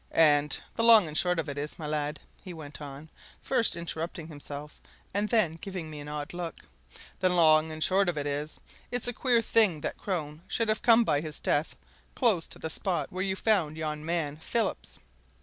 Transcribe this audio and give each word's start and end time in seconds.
And 0.13 0.59
the 0.77 0.83
long 0.83 1.07
and 1.07 1.15
short 1.15 1.37
of 1.37 1.47
it 1.47 1.59
is, 1.59 1.77
my 1.77 1.85
lad!" 1.85 2.19
he 2.43 2.55
went 2.55 2.81
on, 2.81 3.11
first 3.39 3.75
interrupting 3.75 4.25
himself, 4.29 4.81
and 5.13 5.29
then 5.29 5.57
giving 5.61 5.91
me 5.91 5.99
an 5.99 6.07
odd 6.07 6.33
look; 6.33 6.55
"the 7.19 7.29
long 7.29 7.71
and 7.71 7.83
short 7.83 8.09
of 8.09 8.17
it 8.17 8.25
is, 8.25 8.59
it's 8.89 9.07
a 9.07 9.13
queer 9.13 9.43
thing 9.43 9.81
that 9.81 9.99
Crone 9.99 10.41
should 10.47 10.69
have 10.69 10.81
come 10.81 11.03
by 11.03 11.21
his 11.21 11.39
death 11.39 11.75
close 12.15 12.47
to 12.47 12.57
the 12.57 12.67
spot 12.71 13.11
where 13.11 13.21
you 13.23 13.35
found 13.35 13.77
yon 13.77 14.03
man 14.03 14.37
Phillips! 14.37 14.97